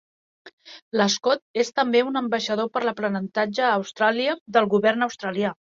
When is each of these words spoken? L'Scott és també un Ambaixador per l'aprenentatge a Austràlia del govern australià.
L'Scott 1.01 1.61
és 1.65 1.71
també 1.81 2.03
un 2.07 2.19
Ambaixador 2.23 2.73
per 2.79 2.85
l'aprenentatge 2.89 3.69
a 3.69 3.73
Austràlia 3.79 4.39
del 4.59 4.75
govern 4.77 5.11
australià. 5.13 5.59